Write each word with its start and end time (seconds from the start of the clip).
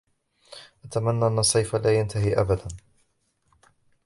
أتمنىَ 0.85 1.27
أن 1.27 1.39
الصيف 1.43 1.75
لا 1.75 1.93
ينتهىِ 1.99 2.33
ابداً. 2.45 2.75